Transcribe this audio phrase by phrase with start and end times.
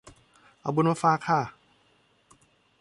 [0.61, 1.41] เอาบุญมาฝากค่ะ